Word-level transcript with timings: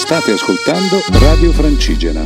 State 0.00 0.32
ascoltando 0.32 0.96
Radio 1.20 1.52
Francigena. 1.52 2.24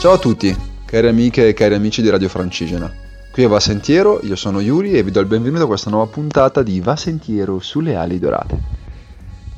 Ciao 0.00 0.14
a 0.14 0.18
tutti, 0.18 0.54
cari 0.84 1.06
amiche 1.06 1.48
e 1.48 1.54
cari 1.54 1.74
amici 1.74 2.02
di 2.02 2.10
Radio 2.10 2.28
Francigena. 2.28 2.92
Qui 3.32 3.44
a 3.44 3.48
Va 3.48 3.60
Sentiero, 3.60 4.20
io 4.24 4.34
sono 4.36 4.60
Yuri 4.60 4.92
e 4.92 5.02
vi 5.02 5.12
do 5.12 5.20
il 5.20 5.26
benvenuto 5.26 5.62
a 5.62 5.66
questa 5.66 5.90
nuova 5.90 6.10
puntata 6.10 6.62
di 6.62 6.80
Va 6.80 6.96
Sentiero 6.96 7.60
sulle 7.60 7.94
ali 7.94 8.18
dorate. 8.18 8.58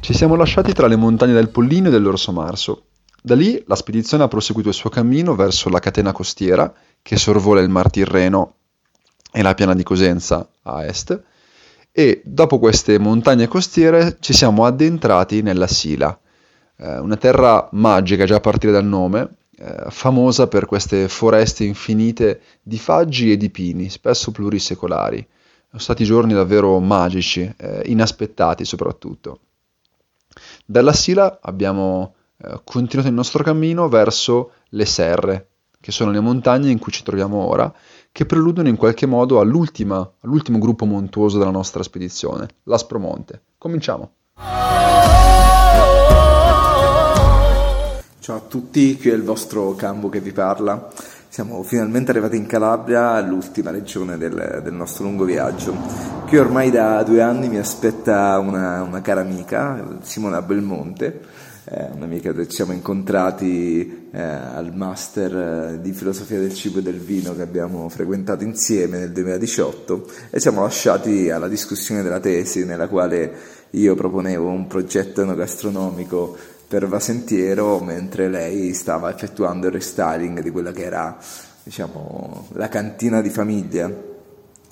Ci 0.01 0.13
siamo 0.15 0.37
lasciati 0.37 0.75
tra 0.75 0.87
le 0.87 0.97
montagne 0.97 1.33
del 1.33 1.49
Pollino 1.49 1.89
e 1.89 1.91
dell'Orso 1.91 2.31
Marso. 2.31 2.85
Da 3.21 3.35
lì 3.35 3.61
la 3.67 3.75
spedizione 3.75 4.23
ha 4.23 4.29
proseguito 4.29 4.69
il 4.69 4.75
suo 4.75 4.91
cammino 4.91 5.35
verso 5.35 5.69
la 5.71 5.81
catena 5.81 6.13
costiera 6.13 6.73
che 7.03 7.17
sorvola 7.17 7.63
il 7.63 7.71
Mar 7.71 7.91
Tirreno 7.91 8.57
e 9.33 9.43
la 9.43 9.55
piana 9.55 9.75
di 9.75 9.83
Cosenza 9.83 10.47
a 10.63 10.85
est 10.85 11.21
e 11.91 12.21
dopo 12.23 12.59
queste 12.59 12.99
montagne 12.99 13.49
costiere 13.49 14.19
ci 14.21 14.35
siamo 14.35 14.67
addentrati 14.67 15.41
nella 15.41 15.67
Sila, 15.67 16.17
eh, 16.77 16.99
una 16.99 17.17
terra 17.17 17.69
magica 17.73 18.25
già 18.25 18.37
a 18.37 18.41
partire 18.41 18.73
dal 18.73 18.85
nome, 18.85 19.37
eh, 19.59 19.87
famosa 19.89 20.49
per 20.49 20.67
queste 20.67 21.09
foreste 21.09 21.65
infinite 21.65 22.41
di 22.63 22.79
faggi 22.79 23.33
e 23.33 23.37
di 23.37 23.51
pini, 23.51 23.89
spesso 23.89 24.31
plurisecolari. 24.31 25.27
Sono 25.69 25.81
stati 25.81 26.05
giorni 26.05 26.33
davvero 26.33 26.79
magici, 26.79 27.53
eh, 27.57 27.83
inaspettati 27.87 28.65
soprattutto. 28.65 29.41
Dalla 30.65 30.93
Sila 30.93 31.39
abbiamo 31.41 32.15
eh, 32.39 32.61
continuato 32.65 33.09
il 33.09 33.17
nostro 33.17 33.43
cammino 33.43 33.89
verso 33.89 34.53
le 34.71 34.85
Serre, 34.85 35.49
che 35.81 35.93
sono 35.93 36.11
le 36.11 36.21
montagne 36.21 36.71
in 36.71 36.79
cui 36.79 36.93
ci 36.93 37.03
troviamo 37.03 37.39
ora, 37.39 37.73
che 38.13 38.27
preludono 38.27 38.69
in 38.69 38.77
qualche 38.77 39.07
modo 39.07 39.41
all'ultimo 39.41 40.15
gruppo 40.21 40.85
montuoso 40.85 41.39
della 41.39 41.51
nostra 41.51 41.83
spedizione, 41.83 42.49
l'Aspromonte. 42.65 43.43
Cominciamo! 43.59 44.13
Ciao 48.27 48.39
a 48.39 48.41
tutti, 48.41 48.97
qui 48.97 49.11
è 49.11 49.15
il 49.15 49.23
vostro 49.23 49.77
Cambo 49.77 50.09
che 50.09 50.19
vi 50.19 50.33
parla. 50.33 50.91
Siamo 51.29 51.63
finalmente 51.63 52.11
arrivati 52.11 52.37
in 52.37 52.47
Calabria, 52.47 53.21
l'ultima 53.21 53.71
regione 53.71 54.19
del, 54.19 54.63
del 54.65 54.73
nostro 54.73 55.05
lungo 55.05 55.23
viaggio. 55.23 55.73
Qui 56.27 56.37
ormai 56.37 56.73
da 56.73 57.05
due 57.05 57.23
anni 57.23 57.49
mi 57.49 57.59
aspetta 57.59 58.37
una, 58.41 58.83
una 58.83 59.01
cara 59.01 59.21
amica, 59.21 59.99
Simona 60.03 60.43
Belmonte, 60.43 61.21
eh, 61.67 61.89
un'amica 61.95 62.33
che 62.33 62.49
ci 62.49 62.57
siamo 62.57 62.73
incontrati 62.73 64.09
eh, 64.11 64.21
al 64.21 64.75
master 64.75 65.75
eh, 65.75 65.81
di 65.81 65.93
filosofia 65.93 66.41
del 66.41 66.53
cibo 66.53 66.81
e 66.81 66.83
del 66.83 66.99
vino 66.99 67.33
che 67.33 67.43
abbiamo 67.43 67.89
frequentato 67.89 68.43
insieme 68.43 68.99
nel 68.99 69.13
2018 69.13 70.11
e 70.31 70.41
siamo 70.41 70.63
lasciati 70.63 71.31
alla 71.31 71.47
discussione 71.47 72.03
della 72.03 72.19
tesi 72.19 72.65
nella 72.65 72.89
quale 72.89 73.55
io 73.71 73.95
proponevo 73.95 74.49
un 74.49 74.67
progetto 74.67 75.23
enogastronomico 75.23 76.37
per 76.69 76.87
Vasentiero 76.89 77.79
mentre 77.81 78.29
lei 78.29 78.75
stava 78.75 79.11
effettuando 79.11 79.67
il 79.67 79.73
restyling 79.73 80.41
di 80.41 80.51
quella 80.51 80.73
che 80.73 80.83
era 80.83 81.17
diciamo, 81.63 82.49
la 82.53 82.69
cantina 82.69 83.21
di 83.21 83.31
famiglia 83.31 84.15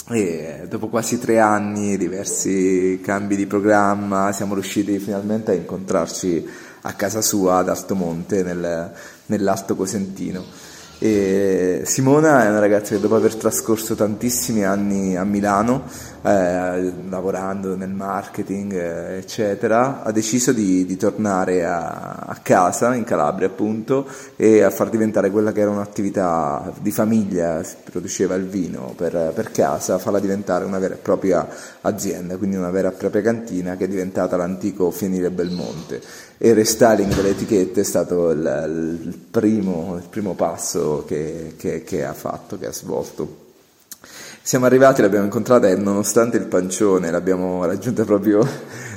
e 0.07 0.67
dopo 0.69 0.89
quasi 0.89 1.19
tre 1.19 1.39
anni, 1.39 1.97
diversi 1.97 3.01
cambi 3.03 3.37
di 3.37 3.47
programma, 3.47 4.33
siamo 4.33 4.53
riusciti 4.53 4.99
finalmente 4.99 5.53
a 5.53 5.55
incontrarci 5.55 6.47
a 6.83 6.93
casa 6.93 7.23
sua 7.23 7.57
ad 7.57 7.71
Altomonte 7.71 8.43
nel, 8.43 8.93
nell'Alto 9.27 9.75
Cosentino. 9.75 10.45
E 11.05 11.83
Simona 11.85 12.47
è 12.47 12.49
una 12.49 12.61
ragazza 12.61 12.95
che 12.95 13.01
dopo 13.03 13.15
aver 13.15 13.35
trascorso 13.35 13.95
tantissimi 13.95 14.65
anni 14.65 15.19
a 15.19 15.25
Milano 15.25 15.85
eh, 16.27 16.93
lavorando 17.11 17.77
nel 17.77 17.91
marketing, 17.91 18.73
eh, 18.73 19.17
eccetera, 19.19 20.03
ha 20.03 20.11
deciso 20.13 20.53
di, 20.53 20.87
di 20.87 20.97
tornare 20.97 21.67
a, 21.67 22.25
a, 22.27 22.39
casa, 22.41 22.95
in 22.95 23.05
Calabria 23.05 23.49
appunto, 23.49 24.07
e 24.37 24.63
a 24.63 24.71
far 24.71 24.89
diventare 24.89 25.31
quella 25.31 25.53
che 25.53 25.61
era 25.61 25.71
un'attività 25.71 26.73
di 26.81 26.91
famiglia, 26.91 27.63
si 27.63 27.77
produceva 27.85 28.35
il 28.37 28.47
vino 28.47 28.95
per, 28.97 29.33
per 29.35 29.51
casa, 29.51 29.99
farla 29.99 30.19
diventare 30.19 30.65
una 30.65 30.79
vera 30.79 30.95
e 30.95 30.99
propria 30.99 31.47
azienda, 31.83 32.39
quindi 32.39 32.57
una 32.57 32.71
vera 32.71 32.89
e 32.89 32.93
propria 32.93 33.21
cantina 33.21 33.77
che 33.77 33.85
è 33.85 33.89
diventata 33.89 34.39
l'antico 34.39 34.91
Fienile 34.91 35.31
Belmonte. 35.31 36.01
E 36.39 36.49
il 36.49 36.55
restyling 36.55 37.15
delle 37.15 37.31
etichette 37.31 37.83
è 37.83 37.85
stato 37.85 38.31
il, 38.31 39.01
il, 39.03 39.19
primo, 39.31 39.97
il 39.97 40.09
primo, 40.09 40.35
passo 40.35 40.94
che, 41.03 41.55
che, 41.57 41.83
che 41.83 42.05
ha 42.05 42.13
fatto, 42.13 42.59
che 42.59 42.67
ha 42.67 42.73
svolto. 42.73 43.43
Siamo 44.43 44.67
arrivati, 44.67 45.01
l'abbiamo 45.01 45.25
incontrata 45.25 45.69
e 45.69 45.75
nonostante 45.75 46.37
il 46.37 46.45
pancione 46.45 47.11
l'abbiamo 47.11 47.65
raggiunta 47.65 48.05
proprio 48.05 48.47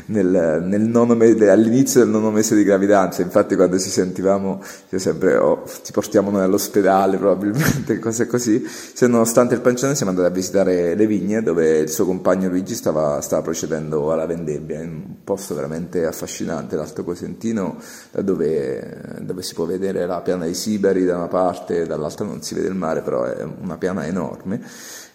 nel, 0.08 0.64
nel 0.66 1.16
mese, 1.16 1.50
all'inizio 1.50 2.02
del 2.02 2.10
nono 2.10 2.32
mese 2.32 2.56
di 2.56 2.64
gravidanza, 2.64 3.22
infatti 3.22 3.56
quando 3.56 3.80
ci 3.80 3.90
sentivamo 3.90 4.62
io 4.90 5.00
sempre 5.00 5.38
oh, 5.38 5.64
ti 5.84 5.92
portiamo 5.92 6.30
noi 6.30 6.44
all'ospedale 6.44 7.18
probabilmente, 7.18 8.00
cose 8.00 8.28
così, 8.28 8.66
se 8.66 9.08
nonostante 9.08 9.56
il 9.56 9.62
pancione 9.62 9.96
siamo 9.96 10.12
andati 10.12 10.30
a 10.30 10.34
visitare 10.34 10.96
le 10.96 11.08
vigne 11.08 11.42
dove 11.42 11.80
il 11.80 11.90
suo 11.90 12.06
compagno 12.06 12.50
Luigi 12.50 12.76
stava, 12.76 13.20
stava 13.22 13.42
procedendo 13.42 14.12
alla 14.12 14.26
vendebbia, 14.26 14.82
in 14.82 14.90
un 14.90 15.16
posto 15.24 15.56
veramente 15.56 16.06
affascinante, 16.06 16.76
l'Alto 16.76 17.04
Cosentino, 17.04 17.78
dove, 18.12 19.20
dove 19.22 19.42
si 19.42 19.54
può 19.54 19.66
vedere 19.66 20.06
la 20.06 20.22
piana 20.22 20.46
di 20.46 20.54
Sibari 20.54 21.06
da 21.06 21.18
una 21.18 21.28
parte, 21.28 21.86
dall'altra 21.86 22.26
non 22.26 22.42
si 22.42 22.56
vede 22.56 22.68
il 22.68 22.76
mare, 22.76 23.02
però 23.02 23.24
è 23.24 23.44
una 23.44 23.78
piana 23.78 24.06
enorme. 24.06 24.62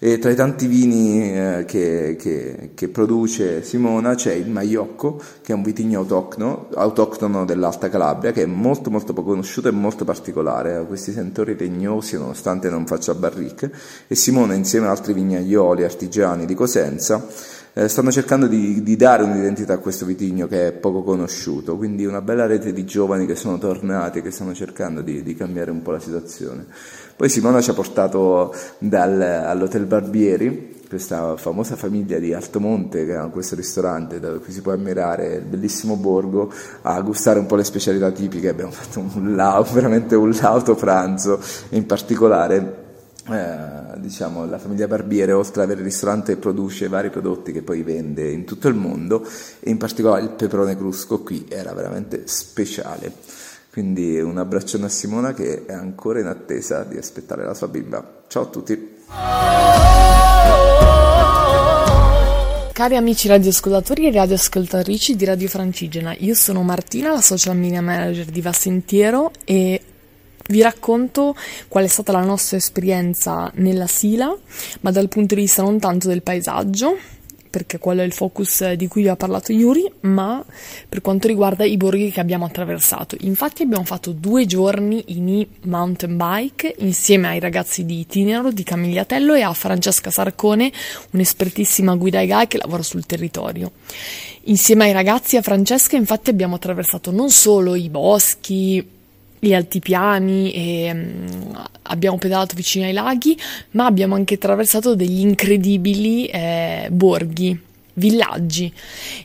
E 0.05 0.19
tra 0.19 0.33
i 0.33 0.35
tanti 0.35 0.67
vini 0.67 1.33
eh, 1.33 1.65
che, 1.65 2.17
che, 2.19 2.71
che, 2.75 2.89
produce 2.89 3.63
Simona 3.63 4.17
c'è 4.17 4.33
il 4.33 4.51
Maiocco, 4.83 5.21
che 5.41 5.53
è 5.53 5.55
un 5.55 5.63
vitigno 5.63 6.01
autoctono, 6.01 6.69
autoctono 6.75 7.45
dell'Alta 7.45 7.89
Calabria, 7.89 8.33
che 8.33 8.43
è 8.43 8.47
molto 8.47 8.91
molto 8.91 9.13
poco 9.13 9.31
conosciuto 9.31 9.69
e 9.69 9.73
molto 9.73 10.05
particolare, 10.05 10.75
ha 10.75 10.83
questi 10.83 11.13
sentori 11.13 11.57
legnosi 11.57 12.17
nonostante 12.17 12.69
non 12.69 12.87
faccia 12.87 13.15
barrique, 13.15 13.73
e 14.07 14.15
Simona 14.15 14.55
insieme 14.55 14.87
ad 14.87 14.97
altri 14.97 15.13
vignaioli 15.13 15.85
artigiani 15.85 16.45
di 16.47 16.55
Cosenza 16.55 17.27
eh, 17.75 17.89
stanno 17.89 18.11
cercando 18.11 18.47
di, 18.47 18.83
di, 18.83 18.97
dare 18.97 19.23
un'identità 19.23 19.75
a 19.75 19.79
questo 19.79 20.05
vitigno 20.05 20.47
che 20.47 20.69
è 20.69 20.73
poco 20.73 21.03
conosciuto, 21.03 21.77
quindi 21.77 22.05
una 22.05 22.21
bella 22.21 22.47
rete 22.47 22.73
di 22.73 22.85
giovani 22.85 23.25
che 23.25 23.35
sono 23.35 23.57
tornati, 23.59 24.21
che 24.21 24.31
stanno 24.31 24.53
cercando 24.53 25.01
di, 25.01 25.23
di 25.23 25.35
cambiare 25.35 25.71
un 25.71 25.81
po' 25.81 25.93
la 25.93 26.01
situazione. 26.01 26.67
Poi 27.17 27.29
Simona 27.29 27.61
ci 27.61 27.71
ha 27.71 27.75
portato 27.75 28.55
dal, 28.79 29.21
all'Hotel 29.21 29.87
Barbieri, 29.87 30.81
questa 30.93 31.39
famosa 31.39 31.75
famiglia 31.75 32.19
di 32.19 32.35
Altomonte 32.35 33.07
che 33.07 33.15
ha 33.15 33.27
questo 33.29 33.55
ristorante 33.55 34.21
dove 34.21 34.41
qui 34.41 34.53
si 34.53 34.61
può 34.61 34.73
ammirare 34.73 35.37
il 35.37 35.45
bellissimo 35.45 35.97
borgo, 35.97 36.53
a 36.83 37.01
gustare 37.01 37.39
un 37.39 37.47
po' 37.47 37.57
le 37.57 37.65
specialità 37.65 38.11
tipiche. 38.11 38.51
Abbiamo 38.51 38.73
fatto 38.73 39.01
un 39.01 39.35
lauto, 39.35 39.73
veramente 39.73 40.17
un 40.17 40.31
lauto 40.39 40.75
pranzo, 40.75 41.41
in 41.71 41.87
particolare 41.87 42.85
eh, 43.31 43.99
diciamo, 44.01 44.45
la 44.45 44.59
famiglia 44.59 44.87
Barbiere, 44.87 45.33
oltre 45.33 45.63
ad 45.63 45.69
avere 45.69 45.81
il 45.81 45.87
ristorante, 45.87 46.37
produce 46.37 46.89
vari 46.89 47.09
prodotti 47.09 47.53
che 47.53 47.63
poi 47.63 47.83
vende 47.83 48.31
in 48.31 48.45
tutto 48.45 48.69
il 48.69 48.75
mondo 48.75 49.27
e 49.61 49.71
in 49.71 49.79
particolare 49.79 50.25
il 50.25 50.31
peperone 50.31 50.77
crusco 50.77 51.23
qui 51.23 51.47
era 51.49 51.73
veramente 51.73 52.25
speciale. 52.27 53.15
Quindi 53.73 54.21
un 54.21 54.37
abbraccione 54.37 54.85
a 54.85 54.91
Simona 54.91 55.33
che 55.33 55.65
è 55.65 55.73
ancora 55.73 56.21
in 56.21 56.27
attesa 56.27 56.85
di 56.85 56.99
aspettare 56.99 57.47
la 57.47 57.55
sua 57.55 57.69
bimba. 57.69 58.25
Ciao 58.27 58.43
a 58.43 58.47
tutti! 58.47 58.91
Cari 62.73 62.97
amici 62.97 63.29
radioascoltatori 63.29 64.07
e 64.07 64.13
radioascoltatrici 64.13 65.15
di 65.15 65.27
Radio 65.27 65.47
Francigena, 65.47 66.17
io 66.19 66.35
sono 66.35 66.63
Martina, 66.63 67.13
la 67.13 67.21
social 67.21 67.55
media 67.55 67.83
manager 67.83 68.25
di 68.25 68.41
Vasentiero 68.41 69.31
e 69.45 69.79
vi 70.49 70.63
racconto 70.63 71.37
qual 71.69 71.85
è 71.85 71.87
stata 71.87 72.13
la 72.13 72.25
nostra 72.25 72.57
esperienza 72.57 73.51
nella 73.57 73.87
Sila, 73.87 74.35
ma 74.81 74.91
dal 74.91 75.09
punto 75.09 75.35
di 75.35 75.43
vista 75.43 75.61
non 75.61 75.79
tanto 75.79 76.09
del 76.09 76.23
paesaggio, 76.23 76.97
perché 77.53 77.79
quello 77.79 78.01
è 78.01 78.05
il 78.05 78.15
focus 78.15 78.73
di 78.73 78.89
cui 78.89 79.03
vi 79.03 79.09
ha 79.09 79.15
parlato 79.15 79.53
Yuri, 79.53 79.85
ma 80.01 80.43
per 80.89 81.03
quanto 81.03 81.29
riguarda 81.29 81.67
i 81.67 81.77
borghi 81.77 82.11
che 82.11 82.21
abbiamo 82.21 82.47
attraversato. 82.47 83.15
Infatti 83.21 83.63
abbiamo 83.63 83.85
fatto 83.85 84.13
due 84.13 84.47
giorni 84.47 85.05
in 85.09 85.29
e-mountain 85.29 86.17
bike 86.17 86.77
insieme 86.79 87.29
ai 87.29 87.41
ragazzi 87.41 87.85
di 87.85 88.01
Itinero, 88.01 88.53
di 88.53 88.63
Camigliatello 88.63 89.35
e 89.35 89.43
a 89.43 89.53
Francesca 89.53 90.11
Sarcone, 90.11 90.73
un'espertissima 91.11 91.95
guida 91.95 92.21
ai 92.21 92.27
guy 92.27 92.47
che 92.47 92.57
lavora 92.57 92.83
sul 92.83 93.05
territorio. 93.05 93.73
Insieme 94.45 94.87
ai 94.87 94.93
ragazzi 94.93 95.35
e 95.35 95.41
a 95.41 95.43
Francesca 95.43 95.97
infatti 95.97 96.31
abbiamo 96.31 96.55
attraversato 96.55 97.11
non 97.11 97.29
solo 97.29 97.75
i 97.75 97.91
boschi, 97.91 99.01
gli 99.45 99.55
altipiani 99.55 100.53
e 100.53 100.91
um, 100.93 101.69
abbiamo 101.93 102.19
pedalato 102.19 102.55
vicino 102.55 102.87
ai 102.87 102.93
laghi, 102.93 103.39
ma 103.73 103.87
abbiamo 103.87 104.15
anche 104.15 104.35
attraversato 104.35 104.95
degli 104.95 105.21
incredibili 105.21 106.27
eh, 106.27 106.89
borghi, 106.91 107.59
villaggi. 107.95 108.73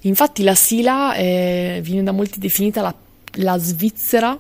Infatti 0.02 0.44
la 0.44 0.56
Sila 0.56 1.16
eh, 1.16 1.80
viene 1.82 2.04
da 2.04 2.12
molti 2.12 2.40
definita 2.40 2.82
la, 2.82 2.94
la 3.36 3.58
Svizzera 3.58 4.38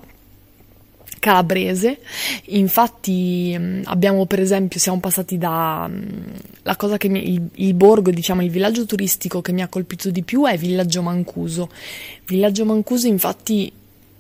calabrese. 1.19 2.00
Infatti 2.45 3.56
mm, 3.57 3.81
abbiamo 3.85 4.25
per 4.25 4.39
esempio, 4.39 4.80
siamo 4.80 5.00
passati 5.00 5.38
da 5.38 5.88
mm, 5.88 6.01
la 6.63 6.75
cosa 6.75 6.97
che 6.97 7.09
mi, 7.09 7.33
il, 7.33 7.47
il, 7.56 7.73
borgo, 7.73 8.12
diciamo 8.12 8.44
il 8.44 8.50
villaggio 8.50 8.85
turistico 8.85 9.41
che 9.41 9.51
mi 9.51 9.62
ha 9.62 9.68
colpito 9.68 10.09
di 10.12 10.23
più 10.23 10.45
è 10.45 10.57
Villaggio 10.57 11.01
Mancuso. 11.01 11.69
Villaggio 12.25 12.65
Mancuso 12.65 13.07
infatti 13.07 13.71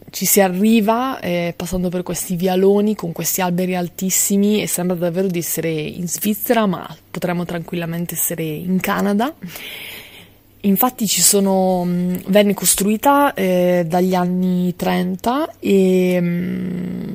ci 0.09 0.25
si 0.25 0.39
arriva 0.39 1.19
eh, 1.19 1.53
passando 1.55 1.89
per 1.89 2.03
questi 2.03 2.35
vialoni 2.35 2.95
con 2.95 3.11
questi 3.11 3.41
alberi 3.41 3.75
altissimi 3.75 4.61
e 4.61 4.67
sembra 4.67 4.95
davvero 4.95 5.27
di 5.27 5.39
essere 5.39 5.69
in 5.69 6.07
Svizzera, 6.07 6.65
ma 6.65 6.87
potremmo 7.11 7.45
tranquillamente 7.45 8.15
essere 8.15 8.43
in 8.43 8.79
Canada. 8.79 9.33
Infatti 10.61 11.07
ci 11.07 11.21
sono, 11.21 11.83
mm, 11.85 12.15
venne 12.27 12.53
costruita 12.53 13.33
eh, 13.33 13.85
dagli 13.87 14.15
anni 14.15 14.75
30 14.75 15.55
e 15.59 16.19
mh, 16.19 17.13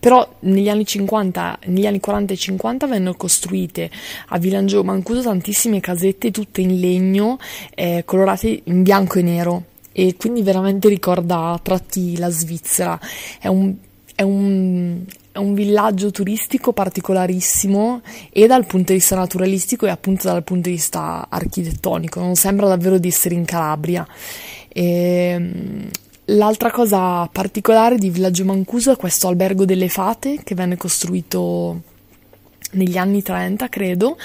però 0.00 0.36
negli 0.40 0.68
anni 0.68 0.86
50, 0.86 1.58
negli 1.66 1.86
anni 1.86 2.00
40 2.00 2.32
e 2.32 2.36
50 2.36 2.86
vennero 2.86 3.14
costruite 3.14 3.90
a 4.28 4.38
Vilangio 4.38 4.84
Mancuso 4.84 5.22
tantissime 5.22 5.80
casette 5.80 6.30
tutte 6.30 6.60
in 6.60 6.78
legno 6.78 7.38
eh, 7.74 8.02
colorate 8.04 8.62
in 8.64 8.82
bianco 8.82 9.18
e 9.18 9.22
nero 9.22 9.64
e 9.98 10.14
quindi 10.16 10.42
veramente 10.42 10.88
ricorda 10.88 11.50
a 11.50 11.58
tratti 11.58 12.16
la 12.18 12.30
Svizzera. 12.30 13.00
È 13.40 13.48
un, 13.48 13.74
è 14.14 14.22
un, 14.22 15.04
è 15.32 15.38
un 15.38 15.54
villaggio 15.54 16.12
turistico 16.12 16.72
particolarissimo 16.72 18.02
e 18.30 18.46
dal 18.46 18.64
punto 18.64 18.92
di 18.92 18.98
vista 18.98 19.16
naturalistico 19.16 19.86
e 19.86 19.90
appunto 19.90 20.28
dal 20.28 20.44
punto 20.44 20.68
di 20.68 20.76
vista 20.76 21.26
architettonico, 21.28 22.20
non 22.20 22.36
sembra 22.36 22.68
davvero 22.68 22.98
di 22.98 23.08
essere 23.08 23.34
in 23.34 23.44
Calabria. 23.44 24.06
E, 24.68 24.84
ehm, 24.84 25.90
L'altra 26.30 26.70
cosa 26.70 27.26
particolare 27.26 27.96
di 27.96 28.10
Villaggio 28.10 28.44
Mancuso 28.44 28.92
è 28.92 28.96
questo 28.96 29.28
albergo 29.28 29.64
delle 29.64 29.88
fate 29.88 30.42
che 30.44 30.54
venne 30.54 30.76
costruito 30.76 31.80
negli 32.72 32.98
anni 32.98 33.22
30, 33.22 33.68
credo. 33.70 34.18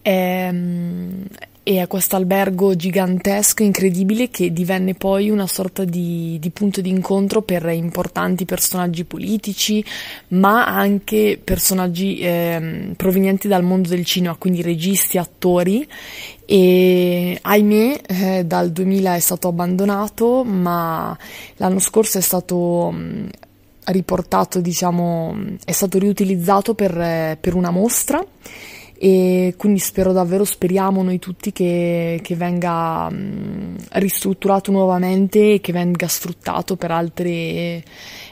Ehm, 0.00 1.26
e 1.66 1.80
è 1.80 1.86
questo 1.86 2.16
albergo 2.16 2.76
gigantesco, 2.76 3.62
incredibile, 3.62 4.28
che 4.28 4.52
divenne 4.52 4.92
poi 4.92 5.30
una 5.30 5.46
sorta 5.46 5.84
di, 5.84 6.36
di, 6.38 6.50
punto 6.50 6.82
di 6.82 6.90
incontro 6.90 7.40
per 7.40 7.64
importanti 7.70 8.44
personaggi 8.44 9.04
politici, 9.04 9.82
ma 10.28 10.66
anche 10.66 11.40
personaggi 11.42 12.18
eh, 12.18 12.92
provenienti 12.96 13.48
dal 13.48 13.64
mondo 13.64 13.88
del 13.88 14.04
cinema, 14.04 14.36
quindi 14.36 14.60
registi, 14.60 15.16
attori. 15.16 15.88
E 16.44 17.38
ahimè, 17.40 18.00
eh, 18.08 18.44
dal 18.44 18.70
2000 18.70 19.14
è 19.14 19.20
stato 19.20 19.48
abbandonato, 19.48 20.44
ma 20.44 21.16
l'anno 21.56 21.78
scorso 21.78 22.18
è 22.18 22.20
stato 22.20 22.90
mh, 22.90 23.28
riportato, 23.86 24.60
diciamo, 24.60 25.34
è 25.64 25.72
stato 25.72 25.98
riutilizzato 25.98 26.74
per, 26.74 26.94
eh, 27.00 27.38
per 27.40 27.54
una 27.54 27.70
mostra 27.70 28.22
e 28.96 29.54
quindi 29.56 29.80
spero 29.80 30.12
davvero, 30.12 30.44
speriamo 30.44 31.02
noi 31.02 31.18
tutti 31.18 31.52
che, 31.52 32.20
che 32.22 32.36
venga 32.36 33.10
mh, 33.10 33.76
ristrutturato 33.92 34.70
nuovamente 34.70 35.54
e 35.54 35.60
che 35.60 35.72
venga 35.72 36.06
sfruttato 36.06 36.76
per 36.76 36.90
altre, 36.92 37.82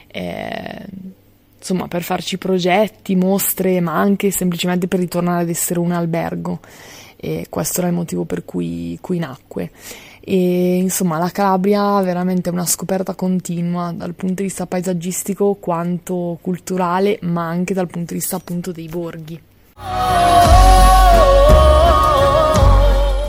eh, 0.07 0.85
insomma, 1.57 1.87
per 1.87 2.01
farci 2.01 2.37
progetti, 2.37 3.15
mostre, 3.15 3.81
ma 3.81 3.93
anche 3.99 4.31
semplicemente 4.31 4.87
per 4.87 4.99
ritornare 4.99 5.43
ad 5.43 5.49
essere 5.49 5.79
un 5.79 5.91
albergo. 5.91 6.59
E 7.17 7.47
questo 7.49 7.79
era 7.79 7.89
il 7.89 7.95
motivo 7.95 8.23
per 8.23 8.45
cui, 8.45 8.97
cui 9.01 9.19
nacque. 9.19 9.71
E 10.21 10.77
insomma, 10.77 11.17
la 11.17 11.29
Calabria 11.29 11.99
è 11.99 12.03
veramente 12.03 12.49
una 12.49 12.65
scoperta 12.65 13.13
continua 13.13 13.91
dal 13.91 14.13
punto 14.13 14.35
di 14.35 14.43
vista 14.43 14.65
paesaggistico 14.65 15.55
quanto 15.55 16.37
culturale, 16.41 17.19
ma 17.23 17.47
anche 17.47 17.73
dal 17.73 17.87
punto 17.87 18.13
di 18.13 18.19
vista 18.19 18.37
appunto 18.37 18.71
dei 18.71 18.87
borghi. 18.87 19.41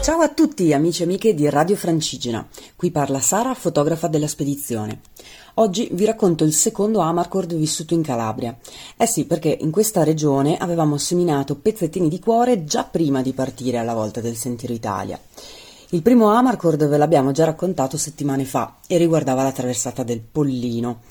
Ciao 0.02 0.20
a 0.20 0.28
tutti 0.34 0.72
amici 0.72 1.00
e 1.00 1.04
amiche 1.04 1.32
di 1.34 1.48
Radio 1.48 1.74
Francigena, 1.74 2.46
qui 2.76 2.90
parla 2.90 3.20
Sara, 3.20 3.54
fotografa 3.54 4.08
della 4.08 4.28
spedizione. 4.28 5.00
Oggi 5.54 5.88
vi 5.92 6.04
racconto 6.04 6.44
il 6.44 6.52
secondo 6.52 6.98
Amarcord 7.00 7.54
vissuto 7.54 7.94
in 7.94 8.02
Calabria. 8.02 8.54
Eh 8.96 9.06
sì, 9.06 9.24
perché 9.24 9.56
in 9.58 9.70
questa 9.70 10.02
regione 10.02 10.58
avevamo 10.58 10.98
seminato 10.98 11.54
pezzettini 11.54 12.08
di 12.08 12.18
cuore 12.18 12.64
già 12.64 12.84
prima 12.84 13.22
di 13.22 13.32
partire 13.32 13.78
alla 13.78 13.94
volta 13.94 14.20
del 14.20 14.36
Sentiero 14.36 14.74
Italia. 14.74 15.18
Il 15.90 16.02
primo 16.02 16.30
Amarcord 16.30 16.88
ve 16.88 16.96
l'abbiamo 16.96 17.30
già 17.30 17.44
raccontato 17.44 17.96
settimane 17.96 18.44
fa 18.44 18.78
e 18.86 18.96
riguardava 18.98 19.44
la 19.44 19.52
traversata 19.52 20.02
del 20.02 20.20
Pollino. 20.20 21.02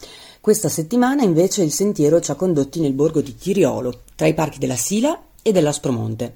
Questa 0.43 0.67
settimana 0.67 1.23
invece 1.23 1.63
il 1.63 1.71
sentiero 1.71 2.19
ci 2.19 2.29
ha 2.29 2.35
condotti 2.35 2.81
nel 2.81 2.91
borgo 2.91 3.21
di 3.21 3.33
Tiriolo, 3.33 4.01
tra 4.13 4.27
i 4.27 4.33
parchi 4.33 4.59
della 4.59 4.75
Sila 4.75 5.17
e 5.41 5.53
dell'Aspromonte. 5.53 6.35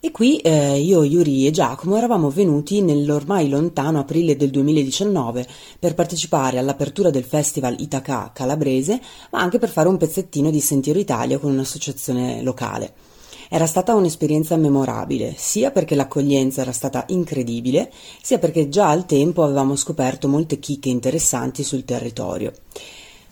E 0.00 0.10
qui 0.10 0.38
eh, 0.38 0.80
io, 0.80 1.04
Yuri 1.04 1.46
e 1.46 1.52
Giacomo 1.52 1.96
eravamo 1.96 2.28
venuti 2.28 2.82
nell'ormai 2.82 3.48
lontano 3.48 4.00
aprile 4.00 4.36
del 4.36 4.50
2019 4.50 5.46
per 5.78 5.94
partecipare 5.94 6.58
all'apertura 6.58 7.10
del 7.10 7.22
festival 7.22 7.76
Itaca 7.78 8.32
calabrese, 8.34 9.00
ma 9.30 9.38
anche 9.38 9.60
per 9.60 9.68
fare 9.68 9.88
un 9.88 9.96
pezzettino 9.96 10.50
di 10.50 10.60
Sentiero 10.60 10.98
Italia 10.98 11.38
con 11.38 11.52
un'associazione 11.52 12.42
locale. 12.42 12.94
Era 13.48 13.66
stata 13.66 13.94
un'esperienza 13.94 14.56
memorabile, 14.56 15.34
sia 15.36 15.70
perché 15.70 15.94
l'accoglienza 15.94 16.62
era 16.62 16.72
stata 16.72 17.04
incredibile, 17.10 17.92
sia 18.20 18.40
perché 18.40 18.68
già 18.68 18.88
al 18.88 19.06
tempo 19.06 19.44
avevamo 19.44 19.76
scoperto 19.76 20.26
molte 20.26 20.58
chicche 20.58 20.88
interessanti 20.88 21.62
sul 21.62 21.84
territorio. 21.84 22.52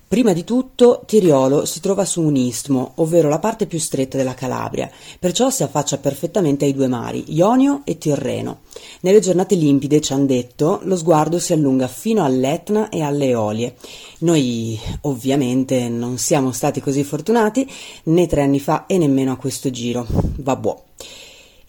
Prima 0.08 0.32
di 0.32 0.42
tutto, 0.42 1.02
Tiriolo 1.04 1.66
si 1.66 1.80
trova 1.80 2.06
su 2.06 2.22
un 2.22 2.34
istmo, 2.34 2.92
ovvero 2.94 3.28
la 3.28 3.38
parte 3.38 3.66
più 3.66 3.78
stretta 3.78 4.16
della 4.16 4.32
Calabria, 4.32 4.90
perciò 5.18 5.50
si 5.50 5.62
affaccia 5.62 5.98
perfettamente 5.98 6.64
ai 6.64 6.72
due 6.72 6.88
mari, 6.88 7.34
Ionio 7.34 7.82
e 7.84 7.98
Tirreno. 7.98 8.60
Nelle 9.02 9.20
giornate 9.20 9.54
limpide, 9.54 10.00
ci 10.00 10.14
hanno 10.14 10.24
detto, 10.24 10.80
lo 10.84 10.96
sguardo 10.96 11.38
si 11.38 11.52
allunga 11.52 11.88
fino 11.88 12.24
all'Etna 12.24 12.88
e 12.88 13.02
alle 13.02 13.26
Eolie. 13.26 13.74
Noi, 14.20 14.80
ovviamente, 15.02 15.90
non 15.90 16.16
siamo 16.16 16.52
stati 16.52 16.80
così 16.80 17.04
fortunati, 17.04 17.70
né 18.04 18.26
tre 18.26 18.40
anni 18.40 18.60
fa 18.60 18.86
e 18.86 18.96
nemmeno 18.96 19.32
a 19.32 19.36
questo 19.36 19.68
giro. 19.68 20.06
Vabbò. 20.08 20.84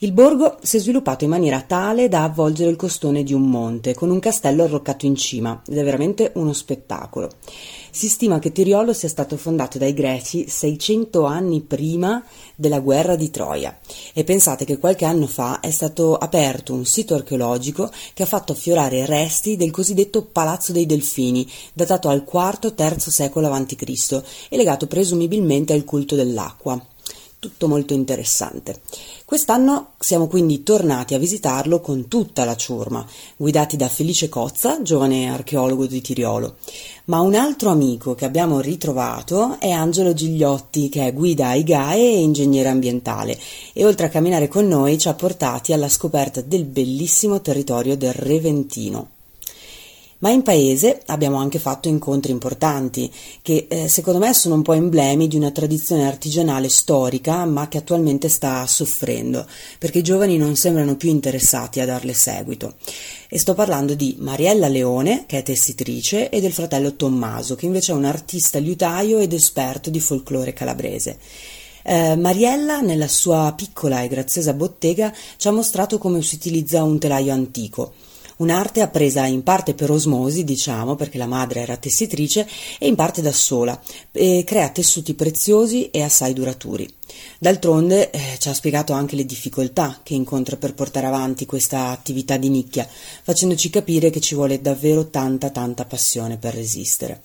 Il 0.01 0.13
borgo 0.13 0.59
si 0.62 0.77
è 0.77 0.80
sviluppato 0.80 1.25
in 1.25 1.30
maniera 1.30 1.59
tale 1.59 2.07
da 2.07 2.24
avvolgere 2.24 2.69
il 2.69 2.77
costone 2.77 3.21
di 3.24 3.33
un 3.33 3.41
monte, 3.41 3.94
con 3.94 4.09
un 4.09 4.19
castello 4.19 4.63
arroccato 4.63 5.06
in 5.06 5.15
cima, 5.18 5.62
ed 5.68 5.77
è 5.77 5.83
veramente 5.83 6.31
uno 6.36 6.53
spettacolo. 6.53 7.30
Si 8.00 8.07
stima 8.07 8.40
che 8.40 8.54
Tiriolo 8.54 8.94
sia 8.94 9.10
stato 9.10 9.36
fondato 9.36 9.78
dai 9.78 9.94
greci 9.94 10.48
600 10.48 11.25
anni 11.25 11.60
prima 11.60 12.24
della 12.56 12.80
guerra 12.80 13.18
di 13.18 13.30
Troia 13.30 13.78
e 14.13 14.24
pensate 14.24 14.63
che 14.63 14.78
qualche 14.78 15.04
anno 15.04 15.28
fa 15.28 15.60
è 15.60 15.69
stato 15.69 16.16
aperto 16.16 16.74
un 16.74 16.86
sito 16.86 17.13
archeologico 17.13 17.92
che 18.13 18.24
ha 18.24 18.25
fatto 18.25 18.54
affiorare 18.54 19.06
resti 19.06 19.57
del 19.57 19.72
cosiddetto 19.72 20.24
Palazzo 20.24 20.72
dei 20.72 20.86
Delfini, 20.86 21.46
datato 21.74 22.07
al 22.07 22.24
IV-III 22.25 23.00
secolo 23.00 23.51
a.C. 23.51 24.24
e 24.48 24.56
legato 24.56 24.88
presumibilmente 24.88 25.74
al 25.74 25.84
culto 25.84 26.15
dell'acqua 26.15 26.82
tutto 27.39 27.67
molto 27.69 27.93
interessante. 27.93 28.81
Quest'anno 29.24 29.91
siamo 29.98 30.27
quindi 30.27 30.62
tornati 30.63 31.13
a 31.13 31.19
visitarlo 31.19 31.79
con 31.79 32.08
tutta 32.08 32.43
la 32.43 32.55
ciurma, 32.55 33.05
guidati 33.38 33.77
da 33.77 33.88
Felice 33.88 34.27
Cozza, 34.27 34.81
giovane 34.81 35.29
archeologo 35.29 35.86
di 35.86 36.01
Tiriolo. 36.01 36.58
Ma 37.05 37.22
un 37.22 37.36
altro 37.36 37.69
amico 37.69 38.13
che 38.13 38.25
abbiamo 38.25 38.60
ritrovato 38.60 39.58
è 39.60 39.69
Angelo 39.69 40.13
Gigliotti, 40.13 40.89
che 40.89 41.08
è 41.08 41.13
guida 41.13 41.48
ai 41.48 41.63
GAE 41.63 41.98
e 41.98 42.19
ingegnere 42.19 42.69
ambientale, 42.69 43.39
e 43.74 43.86
oltre 43.86 44.08
a 44.08 44.10
camminare 44.10 44.48
con 44.48 44.67
noi 44.67 44.98
ci 44.98 45.08
ha 45.08 45.13
portati 45.13 45.72
alla 45.72 45.89
scoperta 45.89 46.41
del 46.41 46.65
bellissimo 46.65 47.39
territorio 47.41 47.96
del 47.96 48.13
Reventino. 48.13 49.17
Ma 50.21 50.31
in 50.31 50.41
paese 50.41 51.01
abbiamo 51.05 51.38
anche 51.38 51.59
fatto 51.59 51.88
incontri 51.88 52.33
importanti, 52.33 53.09
che 53.41 53.67
eh, 53.69 53.88
secondo 53.88 54.19
me 54.19 54.33
sono 54.33 54.55
un 54.55 54.63
po' 54.63 54.73
emblemi 54.73 55.29
di 55.29 55.38
una 55.38 55.51
tradizione 55.51 56.05
artigianale 56.05 56.67
storica, 56.67 57.45
ma 57.45 57.69
che 57.69 57.77
attualmente 57.77 58.27
sta 58.27 58.67
soffrendo, 58.67 59.47
perché 59.77 59.99
i 59.99 60.03
giovani 60.03 60.35
non 60.35 60.57
sembrano 60.57 60.97
più 60.97 61.09
interessati 61.09 61.79
a 61.79 61.85
darle 61.85 62.13
seguito. 62.13 62.73
E 63.29 63.39
sto 63.39 63.53
parlando 63.53 63.93
di 63.93 64.17
Mariella 64.19 64.67
Leone, 64.67 65.23
che 65.25 65.38
è 65.38 65.43
tessitrice, 65.43 66.29
e 66.29 66.41
del 66.41 66.51
fratello 66.51 66.95
Tommaso, 66.95 67.55
che 67.55 67.65
invece 67.65 67.93
è 67.93 67.95
un 67.95 68.03
artista 68.03 68.59
liutaio 68.59 69.19
ed 69.19 69.31
esperto 69.31 69.89
di 69.89 70.01
folklore 70.01 70.51
calabrese. 70.51 71.17
Eh, 71.81 72.17
Mariella, 72.17 72.81
nella 72.81 73.07
sua 73.07 73.53
piccola 73.55 74.01
e 74.01 74.09
graziosa 74.09 74.51
bottega, 74.51 75.13
ci 75.38 75.47
ha 75.47 75.51
mostrato 75.51 75.97
come 75.97 76.21
si 76.21 76.35
utilizza 76.35 76.83
un 76.83 76.99
telaio 76.99 77.31
antico 77.31 77.93
un'arte 78.39 78.81
appresa 78.81 79.25
in 79.25 79.43
parte 79.43 79.74
per 79.74 79.89
osmosi, 79.89 80.43
diciamo, 80.43 80.96
perché 80.96 81.17
la 81.17 81.27
madre 81.27 81.62
era 81.62 81.77
tessitrice, 81.77 82.48
e 82.77 82.88
in 82.88 82.96
parte 82.96 83.22
da 83.22 83.31
sola, 83.31 83.79
e 84.12 84.43
crea 84.46 84.69
tessuti 84.69 85.13
preziosi 85.13 85.89
e 85.89 86.01
assai 86.01 86.34
duraturi. 86.34 86.93
D'altronde 87.38 88.12
eh, 88.12 88.38
ci 88.38 88.50
ha 88.50 88.53
spiegato 88.53 88.93
anche 88.93 89.15
le 89.15 89.25
difficoltà 89.25 90.00
che 90.03 90.13
incontra 90.13 90.58
per 90.58 90.74
portare 90.74 91.08
avanti 91.08 91.46
questa 91.46 91.88
attività 91.88 92.38
di 92.38 92.50
nicchia, 92.50 92.88
facendoci 93.24 93.69
capire 93.69 94.10
che 94.10 94.19
ci 94.19 94.36
vuole 94.36 94.62
davvero 94.62 95.08
tanta 95.08 95.50
tanta 95.50 95.86
passione 95.86 96.38
per 96.38 96.53
resistere. 96.53 97.22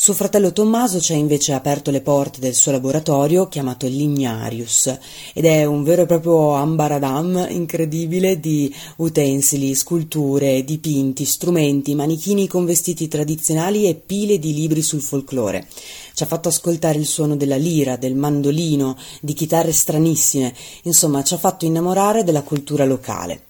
Suo 0.00 0.14
fratello 0.14 0.52
Tommaso 0.52 1.00
ci 1.00 1.12
ha 1.12 1.16
invece 1.16 1.52
aperto 1.52 1.90
le 1.90 2.00
porte 2.00 2.38
del 2.38 2.54
suo 2.54 2.70
laboratorio 2.70 3.48
chiamato 3.48 3.88
Lignarius 3.88 4.96
ed 5.34 5.44
è 5.44 5.64
un 5.64 5.82
vero 5.82 6.02
e 6.02 6.06
proprio 6.06 6.52
ambaradam 6.52 7.48
incredibile 7.50 8.38
di 8.38 8.72
utensili, 8.98 9.74
sculture, 9.74 10.62
dipinti, 10.62 11.24
strumenti, 11.24 11.96
manichini 11.96 12.46
con 12.46 12.64
vestiti 12.64 13.08
tradizionali 13.08 13.88
e 13.88 13.96
pile 13.96 14.38
di 14.38 14.54
libri 14.54 14.82
sul 14.82 15.00
folklore. 15.00 15.66
Ci 16.14 16.22
ha 16.22 16.26
fatto 16.26 16.46
ascoltare 16.46 16.96
il 16.96 17.06
suono 17.06 17.34
della 17.34 17.56
lira, 17.56 17.96
del 17.96 18.14
mandolino, 18.14 18.96
di 19.20 19.34
chitarre 19.34 19.72
stranissime, 19.72 20.54
insomma 20.84 21.24
ci 21.24 21.34
ha 21.34 21.38
fatto 21.38 21.64
innamorare 21.64 22.22
della 22.22 22.42
cultura 22.42 22.84
locale. 22.84 23.46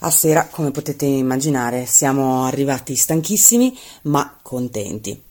A 0.00 0.10
sera, 0.10 0.48
come 0.48 0.72
potete 0.72 1.06
immaginare, 1.06 1.86
siamo 1.86 2.44
arrivati 2.44 2.96
stanchissimi 2.96 3.74
ma 4.02 4.36
contenti. 4.42 5.25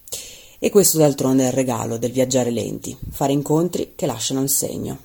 E 0.65 0.71
questo 0.71 0.97
d'altronde 0.97 1.43
è 1.43 1.47
il 1.49 1.53
regalo 1.53 1.99
del 1.99 2.11
viaggiare 2.11 2.49
lenti, 2.49 2.97
fare 3.11 3.31
incontri 3.31 3.91
che 3.95 4.07
lasciano 4.07 4.39
un 4.39 4.47
segno. 4.47 4.97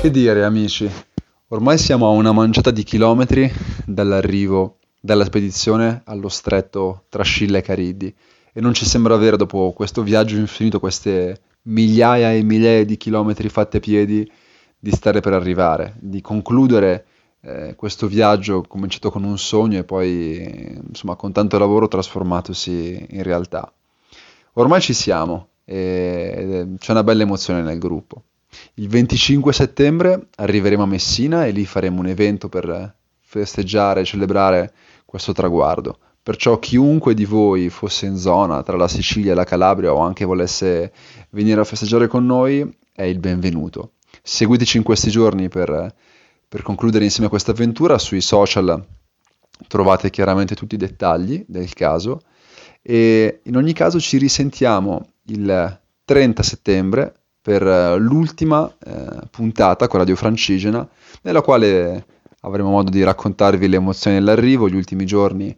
Che 0.00 0.10
dire 0.12 0.44
amici, 0.44 0.88
ormai 1.48 1.78
siamo 1.78 2.06
a 2.06 2.10
una 2.10 2.30
manciata 2.30 2.70
di 2.70 2.84
chilometri 2.84 3.52
dall'arrivo 3.84 4.78
dalla 5.00 5.24
spedizione 5.24 6.02
allo 6.04 6.28
stretto 6.28 7.06
tra 7.08 7.24
Scilla 7.24 7.58
e 7.58 7.62
Cariddi 7.62 8.14
e 8.52 8.60
non 8.60 8.74
ci 8.74 8.84
sembra 8.84 9.16
vero 9.16 9.36
dopo 9.36 9.72
questo 9.72 10.04
viaggio 10.04 10.36
infinito, 10.36 10.78
queste 10.78 11.40
migliaia 11.62 12.32
e 12.32 12.44
migliaia 12.44 12.84
di 12.84 12.96
chilometri 12.96 13.48
fatti 13.48 13.78
a 13.78 13.80
piedi, 13.80 14.30
di 14.78 14.90
stare 14.92 15.18
per 15.18 15.32
arrivare, 15.32 15.96
di 15.98 16.20
concludere 16.20 17.06
eh, 17.44 17.74
questo 17.74 18.06
viaggio 18.06 18.62
cominciato 18.62 19.10
con 19.10 19.24
un 19.24 19.38
sogno 19.38 19.78
e 19.78 19.84
poi 19.84 20.80
insomma 20.88 21.16
con 21.16 21.32
tanto 21.32 21.58
lavoro 21.58 21.88
trasformatosi 21.88 23.06
in 23.10 23.22
realtà. 23.22 23.72
Ormai 24.54 24.80
ci 24.80 24.92
siamo 24.92 25.48
e 25.64 26.66
c'è 26.78 26.92
una 26.92 27.02
bella 27.02 27.22
emozione 27.22 27.62
nel 27.62 27.78
gruppo. 27.78 28.24
Il 28.74 28.88
25 28.88 29.52
settembre 29.52 30.28
arriveremo 30.36 30.82
a 30.82 30.86
Messina 30.86 31.46
e 31.46 31.50
lì 31.50 31.64
faremo 31.64 32.00
un 32.00 32.06
evento 32.06 32.48
per 32.48 32.94
festeggiare 33.20 34.02
e 34.02 34.04
celebrare 34.04 34.72
questo 35.04 35.32
traguardo. 35.32 35.98
Perciò 36.22 36.58
chiunque 36.58 37.14
di 37.14 37.24
voi 37.24 37.68
fosse 37.70 38.06
in 38.06 38.16
zona 38.16 38.62
tra 38.62 38.76
la 38.76 38.86
Sicilia 38.86 39.32
e 39.32 39.34
la 39.34 39.44
Calabria 39.44 39.92
o 39.92 39.98
anche 39.98 40.24
volesse 40.24 40.92
venire 41.30 41.60
a 41.60 41.64
festeggiare 41.64 42.06
con 42.06 42.24
noi 42.24 42.78
è 42.92 43.02
il 43.02 43.18
benvenuto. 43.18 43.94
Seguiteci 44.22 44.76
in 44.76 44.82
questi 44.84 45.10
giorni 45.10 45.48
per 45.48 45.92
per 46.52 46.60
concludere 46.60 47.04
insieme 47.04 47.30
questa 47.30 47.52
avventura, 47.52 47.96
sui 47.96 48.20
social 48.20 48.86
trovate 49.68 50.10
chiaramente 50.10 50.54
tutti 50.54 50.74
i 50.74 50.78
dettagli 50.78 51.42
del 51.48 51.72
caso 51.72 52.20
e 52.82 53.40
in 53.44 53.56
ogni 53.56 53.72
caso 53.72 53.98
ci 53.98 54.18
risentiamo 54.18 55.12
il 55.28 55.80
30 56.04 56.42
settembre 56.42 57.14
per 57.40 57.62
l'ultima 57.98 58.70
eh, 58.84 59.28
puntata 59.30 59.88
con 59.88 60.00
Radio 60.00 60.14
Francigena, 60.14 60.86
nella 61.22 61.40
quale 61.40 62.04
avremo 62.40 62.68
modo 62.68 62.90
di 62.90 63.02
raccontarvi 63.02 63.66
le 63.66 63.76
emozioni 63.76 64.18
dell'arrivo, 64.18 64.68
gli 64.68 64.76
ultimi 64.76 65.06
giorni 65.06 65.56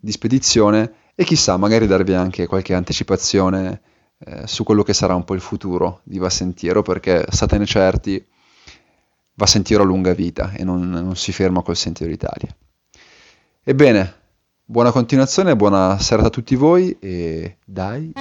di 0.00 0.12
spedizione 0.12 0.92
e 1.16 1.24
chissà, 1.24 1.56
magari 1.56 1.88
darvi 1.88 2.14
anche 2.14 2.46
qualche 2.46 2.72
anticipazione 2.72 3.80
eh, 4.18 4.46
su 4.46 4.62
quello 4.62 4.84
che 4.84 4.94
sarà 4.94 5.16
un 5.16 5.24
po' 5.24 5.34
il 5.34 5.40
futuro 5.40 6.02
di 6.04 6.18
Vassentiero, 6.18 6.82
perché 6.82 7.24
statene 7.30 7.66
certi, 7.66 8.24
va 9.36 9.46
sentiero 9.46 9.82
a 9.82 9.86
lunga 9.86 10.12
vita 10.14 10.52
e 10.52 10.64
non, 10.64 10.88
non 10.88 11.16
si 11.16 11.32
ferma 11.32 11.62
col 11.62 11.76
sentiero 11.76 12.12
Italia. 12.12 12.54
Ebbene, 13.62 14.14
buona 14.64 14.90
continuazione, 14.90 15.56
buona 15.56 15.98
serata 15.98 16.28
a 16.28 16.30
tutti 16.30 16.54
voi 16.56 16.96
e 16.98 17.58
dai. 17.64 18.12